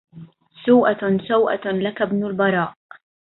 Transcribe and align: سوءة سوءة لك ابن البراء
سوءة 0.65 1.17
سوءة 1.27 1.67
لك 1.71 2.01
ابن 2.01 2.25
البراء 2.25 2.73